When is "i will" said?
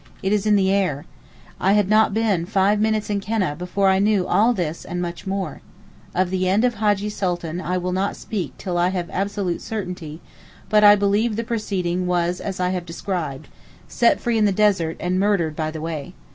7.61-7.91